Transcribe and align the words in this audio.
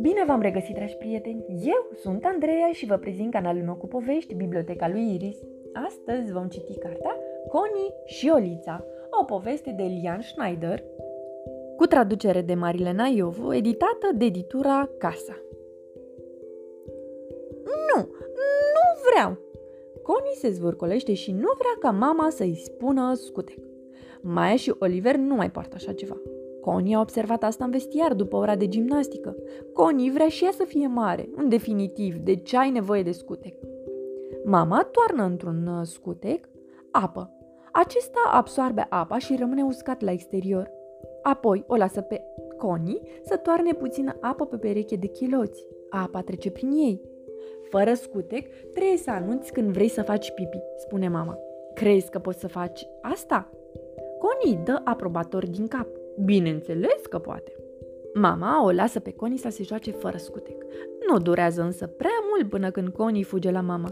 Bine 0.00 0.24
v-am 0.26 0.40
regăsit, 0.40 0.74
dragi 0.74 0.96
prieteni! 0.96 1.44
Eu 1.48 1.88
sunt 1.94 2.24
Andreea 2.24 2.70
și 2.72 2.86
vă 2.86 2.96
prezint 2.96 3.30
canalul 3.30 3.62
meu 3.62 3.74
cu 3.74 3.86
povești, 3.86 4.34
Biblioteca 4.34 4.88
lui 4.88 5.14
Iris. 5.14 5.38
Astăzi 5.86 6.32
vom 6.32 6.48
citi 6.48 6.78
cartea 6.78 7.16
Connie 7.48 7.94
și 8.04 8.30
Olița, 8.34 8.84
o 9.20 9.24
poveste 9.24 9.70
de 9.70 9.82
Lian 9.82 10.20
Schneider, 10.20 10.82
cu 11.76 11.86
traducere 11.86 12.40
de 12.40 12.54
Marilena 12.54 13.06
Iovu, 13.06 13.52
editată 13.52 14.10
de 14.14 14.24
editura 14.24 14.90
Casa. 14.98 15.40
Nu, 17.64 18.00
nu 18.76 19.10
vreau! 19.10 19.36
Connie 20.02 20.34
se 20.34 20.50
zvârcolește 20.50 21.14
și 21.14 21.32
nu 21.32 21.48
vrea 21.58 21.76
ca 21.80 21.90
mama 21.90 22.30
să-i 22.30 22.54
spună 22.54 23.14
scutec. 23.14 23.58
Maia 24.28 24.56
și 24.56 24.74
Oliver 24.78 25.16
nu 25.16 25.34
mai 25.34 25.50
poartă 25.50 25.74
așa 25.78 25.92
ceva. 25.92 26.16
Connie 26.60 26.96
a 26.96 27.00
observat 27.00 27.42
asta 27.42 27.64
în 27.64 27.70
vestiar 27.70 28.14
după 28.14 28.36
ora 28.36 28.56
de 28.56 28.68
gimnastică. 28.68 29.36
Connie 29.72 30.10
vrea 30.10 30.28
și 30.28 30.44
ea 30.44 30.50
să 30.50 30.64
fie 30.64 30.86
mare. 30.86 31.28
În 31.36 31.48
definitiv, 31.48 32.16
de 32.16 32.36
ce 32.36 32.56
ai 32.56 32.70
nevoie 32.70 33.02
de 33.02 33.12
scutec? 33.12 33.54
Mama 34.44 34.88
toarnă 34.92 35.24
într-un 35.24 35.66
uh, 35.66 35.86
scutec 35.86 36.48
apă. 36.90 37.30
Acesta 37.72 38.30
absoarbe 38.32 38.86
apa 38.88 39.18
și 39.18 39.36
rămâne 39.38 39.62
uscat 39.62 40.00
la 40.00 40.10
exterior. 40.10 40.70
Apoi 41.22 41.64
o 41.66 41.76
lasă 41.76 42.00
pe 42.00 42.22
Connie 42.56 43.00
să 43.24 43.36
toarne 43.36 43.72
puțină 43.72 44.16
apă 44.20 44.46
pe 44.46 44.56
pereche 44.56 44.96
de 44.96 45.06
chiloți. 45.06 45.66
Apa 45.90 46.20
trece 46.20 46.50
prin 46.50 46.70
ei. 46.70 47.00
Fără 47.70 47.94
scutec, 47.94 48.48
trebuie 48.72 48.96
să 48.96 49.10
anunți 49.10 49.52
când 49.52 49.70
vrei 49.70 49.88
să 49.88 50.02
faci 50.02 50.30
pipi, 50.30 50.60
spune 50.76 51.08
mama. 51.08 51.38
Crezi 51.74 52.10
că 52.10 52.18
poți 52.18 52.40
să 52.40 52.48
faci 52.48 52.88
asta? 53.02 53.50
Connie 54.26 54.60
dă 54.64 54.80
aprobator 54.84 55.46
din 55.46 55.66
cap. 55.66 55.86
Bineînțeles 56.24 57.06
că 57.10 57.18
poate. 57.18 57.52
Mama 58.14 58.64
o 58.64 58.70
lasă 58.70 59.00
pe 59.00 59.12
Connie 59.12 59.38
să 59.38 59.48
se 59.48 59.62
joace 59.62 59.90
fără 59.90 60.16
scutec. 60.16 60.64
Nu 61.08 61.18
durează 61.18 61.62
însă 61.62 61.86
prea 61.86 62.18
mult 62.30 62.50
până 62.50 62.70
când 62.70 62.88
Connie 62.88 63.22
fuge 63.22 63.50
la 63.50 63.60
mama. 63.60 63.88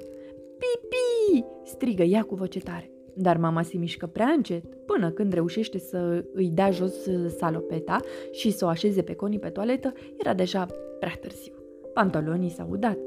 Pipi! 0.58 1.44
strigă 1.64 2.02
ea 2.02 2.22
cu 2.22 2.34
voce 2.34 2.58
tare. 2.58 2.90
Dar 3.14 3.36
mama 3.36 3.62
se 3.62 3.76
mișcă 3.76 4.06
prea 4.06 4.26
încet, 4.26 4.74
până 4.74 5.10
când 5.10 5.32
reușește 5.32 5.78
să 5.78 6.24
îi 6.32 6.48
dea 6.48 6.70
jos 6.70 6.94
salopeta 7.36 8.00
și 8.30 8.50
să 8.50 8.64
o 8.64 8.68
așeze 8.68 9.02
pe 9.02 9.14
Connie 9.14 9.38
pe 9.38 9.48
toaletă, 9.48 9.92
era 10.18 10.34
deja 10.34 10.66
prea 10.98 11.14
târziu. 11.20 11.54
Pantalonii 11.92 12.50
s-au 12.50 12.68
udat. 12.70 12.98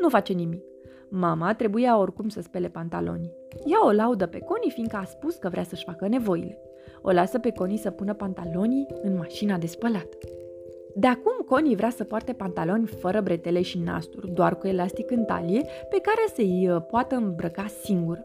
Nu 0.00 0.08
face 0.08 0.32
nimic. 0.32 0.62
Mama 1.08 1.54
trebuia 1.54 1.98
oricum 1.98 2.28
să 2.28 2.40
spele 2.40 2.68
pantalonii. 2.68 3.32
Ea 3.64 3.86
o 3.86 3.90
laudă 3.90 4.26
pe 4.26 4.38
Connie 4.38 4.70
fiindcă 4.70 4.96
a 4.96 5.04
spus 5.04 5.34
că 5.34 5.48
vrea 5.48 5.62
să-și 5.62 5.84
facă 5.84 6.08
nevoile. 6.08 6.58
O 7.02 7.10
lasă 7.10 7.38
pe 7.38 7.50
Connie 7.50 7.76
să 7.76 7.90
pună 7.90 8.14
pantalonii 8.14 8.86
în 9.02 9.16
mașina 9.16 9.58
de 9.58 9.66
spălat. 9.66 10.08
De 10.94 11.06
acum 11.06 11.44
Connie 11.46 11.76
vrea 11.76 11.90
să 11.90 12.04
poarte 12.04 12.32
pantaloni 12.32 12.86
fără 12.86 13.20
bretele 13.20 13.62
și 13.62 13.78
nasturi, 13.78 14.30
doar 14.30 14.58
cu 14.58 14.66
elastic 14.66 15.10
în 15.10 15.24
talie, 15.24 15.60
pe 15.90 15.98
care 16.02 16.26
să-i 16.34 16.68
uh, 16.70 16.82
poată 16.90 17.14
îmbrăca 17.14 17.66
singur. 17.82 18.24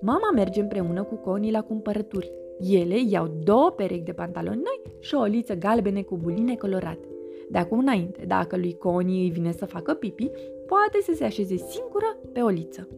Mama 0.00 0.30
merge 0.34 0.60
împreună 0.60 1.02
cu 1.02 1.14
Connie 1.14 1.50
la 1.50 1.62
cumpărături. 1.62 2.32
Ele 2.60 2.96
iau 3.08 3.26
două 3.44 3.70
perechi 3.70 4.02
de 4.02 4.12
pantaloni 4.12 4.62
noi 4.62 4.94
și 5.00 5.14
o 5.14 5.20
oliță 5.20 5.54
galbene 5.54 6.02
cu 6.02 6.16
buline 6.16 6.54
colorate. 6.54 7.13
De 7.50 7.58
acum 7.58 7.78
înainte, 7.78 8.24
dacă 8.26 8.56
lui 8.56 8.76
Connie 8.78 9.22
îi 9.22 9.30
vine 9.30 9.52
să 9.52 9.64
facă 9.64 9.94
pipi, 9.94 10.30
poate 10.66 10.98
să 11.02 11.12
se 11.14 11.24
așeze 11.24 11.56
singură 11.56 12.18
pe 12.32 12.40
o 12.40 12.48
liță. 12.48 12.88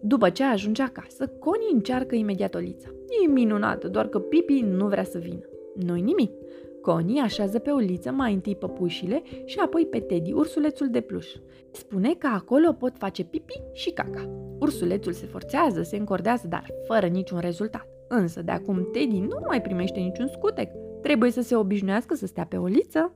După 0.00 0.30
ce 0.30 0.44
ajunge 0.44 0.82
acasă, 0.82 1.26
Connie 1.26 1.72
încearcă 1.72 2.14
imediat 2.14 2.54
o 2.54 2.58
liță. 2.58 2.94
E 3.24 3.28
minunată, 3.28 3.88
doar 3.88 4.08
că 4.08 4.18
Pipi 4.18 4.60
nu 4.60 4.86
vrea 4.86 5.04
să 5.04 5.18
vină. 5.18 5.48
Nu-i 5.74 6.00
nimic. 6.00 6.32
Connie 6.80 7.20
așează 7.20 7.58
pe 7.58 7.70
o 7.70 7.76
liță 7.76 8.10
mai 8.10 8.32
întâi 8.32 8.56
păpușile 8.56 9.22
și 9.44 9.58
apoi 9.58 9.86
pe 9.86 10.00
Teddy, 10.00 10.32
ursulețul 10.32 10.88
de 10.90 11.00
pluș. 11.00 11.26
Spune 11.70 12.14
că 12.14 12.26
acolo 12.26 12.72
pot 12.72 12.92
face 12.96 13.24
pipi 13.24 13.62
și 13.72 13.90
caca. 13.90 14.30
Ursulețul 14.60 15.12
se 15.12 15.26
forțează, 15.26 15.82
se 15.82 15.96
încordează, 15.96 16.46
dar 16.48 16.66
fără 16.86 17.06
niciun 17.06 17.38
rezultat. 17.38 17.88
Însă 18.08 18.42
de 18.42 18.50
acum 18.50 18.88
Teddy 18.92 19.18
nu 19.18 19.38
mai 19.46 19.62
primește 19.62 19.98
niciun 20.00 20.26
scutec. 20.26 20.70
Trebuie 21.02 21.30
să 21.30 21.40
se 21.40 21.56
obișnuiască 21.56 22.14
să 22.14 22.26
stea 22.26 22.46
pe 22.46 22.56
o 22.56 22.66
liță. 22.66 23.12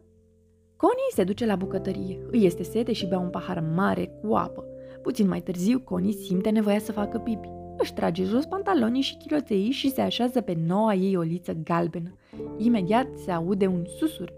Connie 0.83 1.15
se 1.15 1.25
duce 1.25 1.47
la 1.47 1.57
bucătărie, 1.57 2.19
îi 2.31 2.45
este 2.45 2.63
sete 2.63 2.93
și 2.93 3.07
bea 3.07 3.19
un 3.19 3.29
pahar 3.29 3.65
mare 3.75 4.07
cu 4.23 4.35
apă. 4.35 4.65
Puțin 5.03 5.29
mai 5.29 5.41
târziu, 5.41 5.81
Connie 5.81 6.13
simte 6.13 6.51
nevoia 6.51 6.79
să 6.79 6.93
facă 6.93 7.19
pipi. 7.19 7.49
Își 7.79 7.95
trage 7.95 8.25
jos 8.25 8.47
pantalonii 8.47 9.03
și 9.03 9.17
chiloței 9.17 9.71
și 9.71 9.91
se 9.91 10.01
așează 10.01 10.41
pe 10.41 10.59
noua 10.67 10.95
ei 10.95 11.17
oliță 11.17 11.53
galbenă. 11.65 12.15
Imediat 12.57 13.07
se 13.17 13.31
aude 13.31 13.67
un 13.67 13.85
susur. 13.87 14.33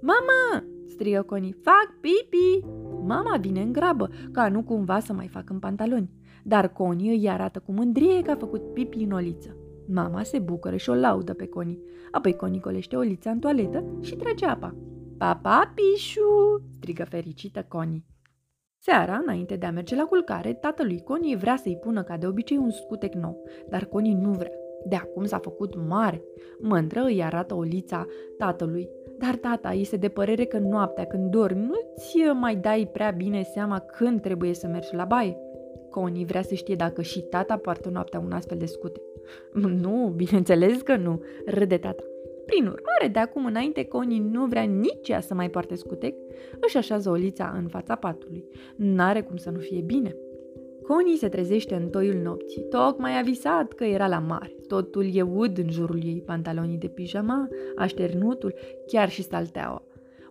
Mama! 0.00 0.66
strigă 0.86 1.22
Connie. 1.22 1.56
Fac 1.62 1.98
pipi! 2.00 2.66
Mama 3.04 3.36
vine 3.36 3.60
în 3.60 3.72
grabă, 3.72 4.10
ca 4.32 4.48
nu 4.48 4.62
cumva 4.62 5.00
să 5.00 5.12
mai 5.12 5.28
facă 5.28 5.52
în 5.52 5.58
pantaloni. 5.58 6.10
Dar 6.42 6.72
Connie 6.72 7.10
îi 7.10 7.28
arată 7.28 7.58
cu 7.58 7.72
mândrie 7.72 8.22
că 8.22 8.30
a 8.30 8.36
făcut 8.36 8.72
pipi 8.72 9.02
în 9.02 9.10
oliță. 9.10 9.56
Mama 9.88 10.22
se 10.22 10.38
bucură 10.38 10.76
și 10.76 10.90
o 10.90 10.94
laudă 10.94 11.34
pe 11.34 11.46
Connie. 11.46 11.80
Apoi 12.10 12.36
Connie 12.36 12.60
colește 12.60 12.96
olița 12.96 13.30
în 13.30 13.38
toaletă 13.38 13.84
și 14.00 14.14
trage 14.14 14.46
apa. 14.46 14.74
Papa, 15.18 15.72
pișu! 15.74 16.62
strigă 16.76 17.04
fericită 17.04 17.64
Connie. 17.68 18.04
Seara, 18.78 19.20
înainte 19.22 19.56
de 19.56 19.66
a 19.66 19.70
merge 19.70 19.94
la 19.96 20.04
culcare, 20.04 20.52
tatălui 20.52 21.02
Connie 21.02 21.36
vrea 21.36 21.56
să-i 21.56 21.76
pună 21.76 22.02
ca 22.02 22.16
de 22.16 22.26
obicei 22.26 22.56
un 22.56 22.70
scutec 22.70 23.14
nou, 23.14 23.44
dar 23.68 23.84
Connie 23.84 24.14
nu 24.20 24.30
vrea. 24.30 24.50
De 24.84 24.96
acum 24.96 25.24
s-a 25.24 25.38
făcut 25.38 25.86
mare. 25.88 26.22
Mândră 26.60 27.02
îi 27.02 27.22
arată 27.22 27.54
o 27.54 27.62
lița 27.62 28.06
tatălui. 28.38 28.88
Dar 29.18 29.36
tata 29.36 29.72
este 29.72 29.96
de 29.96 30.08
părere 30.08 30.44
că 30.44 30.58
noaptea 30.58 31.04
când 31.06 31.30
dormi 31.30 31.66
nu-ți 31.66 32.18
mai 32.40 32.56
dai 32.56 32.88
prea 32.92 33.10
bine 33.10 33.42
seama 33.42 33.78
când 33.78 34.20
trebuie 34.20 34.54
să 34.54 34.66
mergi 34.66 34.94
la 34.94 35.04
baie. 35.04 35.36
Connie 35.90 36.24
vrea 36.24 36.42
să 36.42 36.54
știe 36.54 36.74
dacă 36.74 37.02
și 37.02 37.20
tata 37.20 37.56
poartă 37.56 37.88
noaptea 37.88 38.20
un 38.20 38.32
astfel 38.32 38.58
de 38.58 38.66
scute. 38.66 39.00
Nu, 39.82 40.12
bineînțeles 40.16 40.82
că 40.82 40.96
nu, 40.96 41.22
râde 41.46 41.78
tata. 41.78 42.02
Prin 42.46 42.64
urmare, 42.64 43.08
de 43.12 43.18
acum 43.18 43.44
înainte, 43.44 43.84
Connie 43.84 44.20
nu 44.30 44.46
vrea 44.46 44.62
nici 44.62 45.08
ea 45.08 45.20
să 45.20 45.34
mai 45.34 45.50
poarte 45.50 45.74
scutec, 45.74 46.14
își 46.60 46.76
așează 46.76 47.10
olița 47.10 47.54
în 47.56 47.68
fața 47.68 47.94
patului. 47.94 48.44
N-are 48.76 49.22
cum 49.22 49.36
să 49.36 49.50
nu 49.50 49.58
fie 49.58 49.80
bine. 49.80 50.16
Connie 50.82 51.16
se 51.16 51.28
trezește 51.28 51.74
în 51.74 51.88
toiul 51.88 52.22
nopții. 52.22 52.66
Tocmai 52.70 53.18
a 53.18 53.22
visat 53.22 53.72
că 53.72 53.84
era 53.84 54.08
la 54.08 54.18
mare. 54.18 54.54
Totul 54.68 55.14
e 55.14 55.22
ud 55.22 55.58
în 55.58 55.70
jurul 55.70 56.04
ei, 56.04 56.22
pantalonii 56.26 56.78
de 56.78 56.86
pijama, 56.86 57.48
așternutul, 57.76 58.54
chiar 58.86 59.08
și 59.08 59.22
salteaua. 59.22 59.82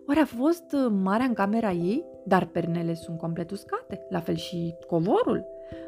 Oare 0.08 0.20
a 0.20 0.24
fost 0.24 0.72
uh, 0.72 0.92
marea 1.02 1.26
în 1.26 1.32
camera 1.32 1.70
ei? 1.70 2.04
Dar 2.24 2.46
pernele 2.46 2.94
sunt 2.94 3.18
complet 3.18 3.50
uscate, 3.50 4.06
la 4.10 4.20
fel 4.20 4.34
și 4.34 4.74
covorul. 4.86 5.44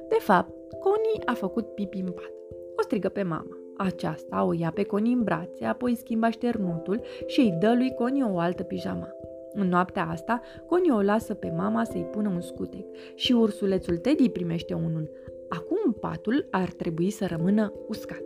De 0.08 0.16
fapt, 0.18 0.50
Connie 0.78 1.22
a 1.24 1.32
făcut 1.32 1.74
pipi 1.74 1.98
în 1.98 2.10
pat. 2.10 2.32
O 2.76 2.82
strigă 2.82 3.08
pe 3.08 3.22
mama. 3.22 3.56
Aceasta 3.78 4.44
o 4.44 4.52
ia 4.52 4.70
pe 4.70 4.82
Connie 4.82 5.12
în 5.12 5.22
brațe, 5.22 5.64
apoi 5.64 5.94
schimba 5.94 6.26
așternutul 6.26 7.00
și 7.26 7.40
îi 7.40 7.56
dă 7.60 7.74
lui 7.76 7.94
Connie 7.94 8.24
o 8.24 8.38
altă 8.38 8.62
pijama. 8.62 9.08
În 9.52 9.68
noaptea 9.68 10.08
asta, 10.08 10.40
Connie 10.66 10.92
o 10.92 11.00
lasă 11.00 11.34
pe 11.34 11.52
mama 11.56 11.84
să-i 11.84 12.08
pună 12.10 12.28
un 12.28 12.40
scutec 12.40 12.86
și 13.14 13.32
ursulețul 13.32 13.96
Teddy 13.96 14.28
primește 14.28 14.74
unul. 14.74 15.10
Acum 15.48 15.92
patul 15.92 16.46
ar 16.50 16.70
trebui 16.70 17.10
să 17.10 17.26
rămână 17.26 17.72
uscat. 17.88 18.22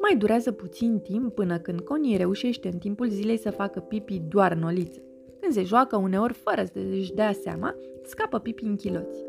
Mai 0.00 0.16
durează 0.16 0.52
puțin 0.52 0.98
timp 0.98 1.34
până 1.34 1.58
când 1.58 1.80
Connie 1.80 2.16
reușește 2.16 2.68
în 2.68 2.78
timpul 2.78 3.08
zilei 3.08 3.38
să 3.38 3.50
facă 3.50 3.80
pipi 3.80 4.22
doar 4.28 4.52
în 4.52 4.62
oliță. 4.62 5.00
Când 5.40 5.52
se 5.52 5.62
joacă 5.62 5.96
uneori 5.96 6.32
fără 6.32 6.64
să-și 6.72 7.14
dea 7.14 7.32
seama, 7.32 7.74
scapă 8.02 8.38
pipi 8.38 8.64
în 8.64 8.76
chiloți. 8.76 9.24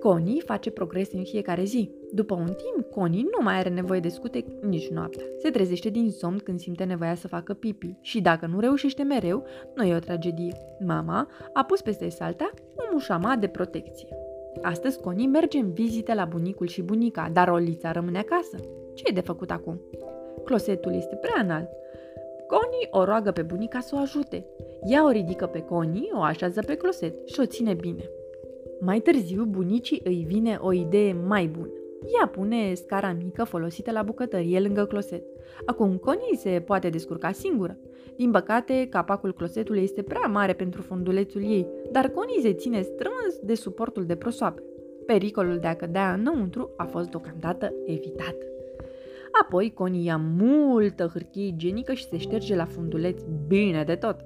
Connie 0.00 0.40
face 0.40 0.70
progrese 0.70 1.16
în 1.16 1.24
fiecare 1.24 1.64
zi. 1.64 1.90
După 2.12 2.34
un 2.34 2.46
timp, 2.46 2.90
Connie 2.90 3.22
nu 3.22 3.44
mai 3.44 3.54
are 3.54 3.68
nevoie 3.68 4.00
de 4.00 4.08
scutec 4.08 4.46
nici 4.62 4.88
noaptea. 4.88 5.24
Se 5.38 5.50
trezește 5.50 5.88
din 5.88 6.10
somn 6.10 6.38
când 6.38 6.60
simte 6.60 6.84
nevoia 6.84 7.14
să 7.14 7.28
facă 7.28 7.54
pipi 7.54 7.96
și 8.00 8.20
dacă 8.20 8.46
nu 8.46 8.60
reușește 8.60 9.02
mereu, 9.02 9.44
nu 9.74 9.82
e 9.82 9.94
o 9.94 9.98
tragedie. 9.98 10.52
Mama 10.86 11.28
a 11.52 11.64
pus 11.64 11.80
peste 11.80 12.08
salta 12.08 12.50
un 12.76 12.84
mușama 12.92 13.36
de 13.36 13.46
protecție. 13.46 14.08
Astăzi 14.62 15.00
Connie 15.00 15.26
merge 15.26 15.58
în 15.58 15.72
vizite 15.72 16.14
la 16.14 16.24
bunicul 16.24 16.66
și 16.66 16.82
bunica, 16.82 17.30
dar 17.32 17.48
Olița 17.48 17.92
rămâne 17.92 18.18
acasă. 18.18 18.56
Ce 18.94 19.02
e 19.06 19.12
de 19.12 19.20
făcut 19.20 19.50
acum? 19.50 19.80
Closetul 20.44 20.94
este 20.94 21.14
prea 21.14 21.42
înalt. 21.42 21.68
Connie 22.46 22.88
o 22.90 23.04
roagă 23.04 23.30
pe 23.30 23.42
bunica 23.42 23.80
să 23.80 23.94
o 23.94 23.98
ajute. 23.98 24.46
Ea 24.82 25.04
o 25.04 25.10
ridică 25.10 25.46
pe 25.46 25.60
Connie, 25.60 26.10
o 26.14 26.20
așează 26.20 26.60
pe 26.66 26.74
closet 26.74 27.28
și 27.28 27.40
o 27.40 27.46
ține 27.46 27.74
bine. 27.74 28.10
Mai 28.80 29.00
târziu, 29.00 29.44
bunicii 29.44 30.00
îi 30.04 30.24
vine 30.28 30.58
o 30.60 30.72
idee 30.72 31.12
mai 31.26 31.46
bună. 31.46 31.70
Ea 32.18 32.26
pune 32.26 32.74
scara 32.74 33.16
mică 33.24 33.44
folosită 33.44 33.90
la 33.90 34.02
bucătărie 34.02 34.60
lângă 34.60 34.84
closet. 34.84 35.22
Acum 35.66 35.96
Connie 35.96 36.36
se 36.36 36.62
poate 36.66 36.88
descurca 36.88 37.32
singură. 37.32 37.78
Din 38.16 38.30
păcate, 38.30 38.86
capacul 38.90 39.34
closetului 39.34 39.82
este 39.82 40.02
prea 40.02 40.26
mare 40.26 40.52
pentru 40.52 40.82
fundulețul 40.82 41.42
ei, 41.42 41.66
dar 41.92 42.08
Connie 42.08 42.40
se 42.40 42.52
ține 42.52 42.80
strâns 42.80 43.38
de 43.42 43.54
suportul 43.54 44.04
de 44.04 44.16
prosoape. 44.16 44.62
Pericolul 45.06 45.58
de 45.58 45.66
a 45.66 45.76
cădea 45.76 46.12
înăuntru 46.12 46.70
a 46.76 46.84
fost 46.84 47.10
deocamdată 47.10 47.72
evitat. 47.86 48.36
Apoi 49.42 49.72
Connie 49.74 50.02
ia 50.02 50.16
multă 50.38 51.10
hârtie 51.12 51.46
igienică 51.46 51.92
și 51.92 52.08
se 52.08 52.16
șterge 52.16 52.56
la 52.56 52.64
funduleț 52.64 53.22
bine 53.46 53.84
de 53.84 53.94
tot. 53.94 54.16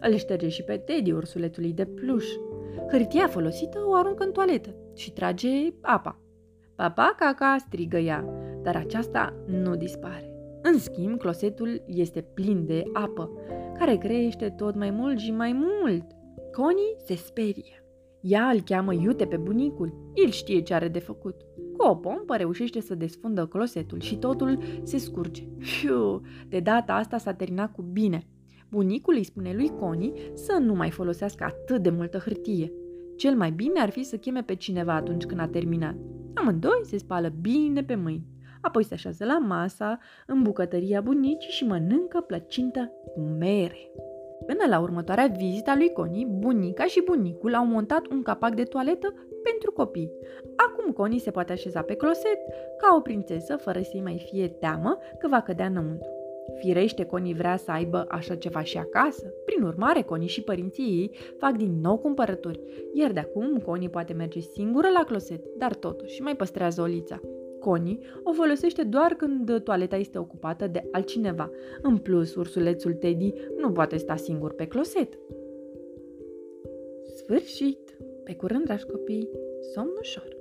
Îl 0.00 0.14
șterge 0.14 0.48
și 0.48 0.62
pe 0.62 0.76
Teddy, 0.76 1.12
ursulețului 1.12 1.72
de 1.72 1.84
pluș. 1.84 2.24
Hârtia 2.90 3.26
folosită 3.26 3.78
o 3.86 3.94
aruncă 3.94 4.24
în 4.24 4.32
toaletă 4.32 4.74
și 4.94 5.12
trage 5.12 5.48
apa. 5.80 6.20
Papa, 6.76 7.14
caca, 7.16 7.56
strigă 7.58 7.98
ea, 7.98 8.24
dar 8.62 8.76
aceasta 8.76 9.34
nu 9.46 9.76
dispare. 9.76 10.34
În 10.62 10.78
schimb, 10.78 11.18
closetul 11.18 11.82
este 11.86 12.20
plin 12.20 12.66
de 12.66 12.82
apă, 12.92 13.30
care 13.78 13.96
crește 13.96 14.54
tot 14.56 14.74
mai 14.74 14.90
mult 14.90 15.18
și 15.18 15.30
mai 15.30 15.52
mult. 15.52 16.04
Connie 16.52 16.96
se 17.04 17.14
sperie. 17.14 17.84
Ea 18.20 18.48
îl 18.48 18.60
cheamă 18.60 18.94
iute 18.94 19.26
pe 19.26 19.36
bunicul. 19.36 20.12
El 20.14 20.30
știe 20.30 20.60
ce 20.60 20.74
are 20.74 20.88
de 20.88 20.98
făcut. 20.98 21.40
Cu 21.76 21.86
o 21.86 21.94
pompă 21.94 22.36
reușește 22.36 22.80
să 22.80 22.94
desfundă 22.94 23.46
closetul 23.46 24.00
și 24.00 24.16
totul 24.16 24.58
se 24.82 24.98
scurge. 24.98 25.42
Fiu, 25.58 26.20
de 26.48 26.60
data 26.60 26.94
asta 26.94 27.18
s-a 27.18 27.32
terminat 27.32 27.72
cu 27.72 27.82
bine. 27.82 28.26
Bunicul 28.70 29.14
îi 29.14 29.24
spune 29.24 29.52
lui 29.52 29.72
Connie 29.78 30.12
să 30.34 30.58
nu 30.60 30.74
mai 30.74 30.90
folosească 30.90 31.44
atât 31.44 31.82
de 31.82 31.90
multă 31.90 32.18
hârtie. 32.18 32.72
Cel 33.16 33.36
mai 33.36 33.50
bine 33.50 33.80
ar 33.80 33.90
fi 33.90 34.02
să 34.02 34.16
cheme 34.16 34.42
pe 34.42 34.54
cineva 34.54 34.94
atunci 34.94 35.24
când 35.24 35.40
a 35.40 35.46
terminat. 35.46 35.94
Amândoi 36.34 36.80
se 36.82 36.98
spală 36.98 37.32
bine 37.40 37.84
pe 37.84 37.94
mâini. 37.94 38.26
Apoi 38.60 38.84
se 38.84 38.94
așează 38.94 39.24
la 39.24 39.38
masa, 39.38 39.98
în 40.26 40.42
bucătăria 40.42 41.00
bunicii 41.00 41.50
și 41.50 41.66
mănâncă 41.66 42.20
plăcintă 42.20 42.92
cu 43.14 43.20
mere. 43.20 43.90
Până 44.46 44.64
la 44.68 44.80
următoarea 44.80 45.26
vizită 45.26 45.70
a 45.70 45.76
lui 45.76 45.92
Connie, 45.92 46.26
bunica 46.26 46.84
și 46.84 47.02
bunicul 47.04 47.54
au 47.54 47.66
montat 47.66 48.06
un 48.06 48.22
capac 48.22 48.54
de 48.54 48.62
toaletă 48.62 49.14
pentru 49.42 49.72
copii. 49.72 50.10
Acum 50.56 50.92
Connie 50.92 51.18
se 51.18 51.30
poate 51.30 51.52
așeza 51.52 51.82
pe 51.82 51.94
closet 51.94 52.38
ca 52.76 52.94
o 52.96 53.00
prințesă, 53.00 53.56
fără 53.56 53.80
să-i 53.82 54.02
mai 54.02 54.26
fie 54.30 54.48
teamă 54.48 54.98
că 55.18 55.28
va 55.28 55.40
cădea 55.40 55.66
înăuntru. 55.66 56.19
Firește, 56.58 57.04
Connie 57.04 57.34
vrea 57.34 57.56
să 57.56 57.70
aibă 57.70 58.06
așa 58.08 58.34
ceva 58.34 58.62
și 58.62 58.78
acasă. 58.78 59.34
Prin 59.44 59.62
urmare, 59.62 60.02
Connie 60.02 60.26
și 60.28 60.42
părinții 60.42 60.84
ei 60.84 61.10
fac 61.38 61.56
din 61.56 61.80
nou 61.80 61.98
cumpărături, 61.98 62.60
iar 62.92 63.12
de 63.12 63.20
acum 63.20 63.58
Connie 63.58 63.88
poate 63.88 64.12
merge 64.12 64.40
singură 64.40 64.88
la 64.98 65.04
closet, 65.04 65.44
dar 65.58 65.74
totuși 65.74 66.22
mai 66.22 66.36
păstrează 66.36 66.82
olița. 66.82 67.20
Connie 67.58 67.98
o 68.22 68.32
folosește 68.32 68.82
doar 68.82 69.14
când 69.14 69.62
toaleta 69.62 69.96
este 69.96 70.18
ocupată 70.18 70.66
de 70.66 70.88
altcineva. 70.92 71.50
În 71.82 71.98
plus, 71.98 72.34
ursulețul 72.34 72.92
Teddy 72.92 73.32
nu 73.58 73.72
poate 73.72 73.96
sta 73.96 74.16
singur 74.16 74.52
pe 74.52 74.66
closet. 74.66 75.18
Sfârșit! 77.14 77.98
Pe 78.24 78.34
curând, 78.34 78.64
dragi 78.64 78.84
copii, 78.84 79.28
somn 79.74 79.90
ușor! 80.00 80.39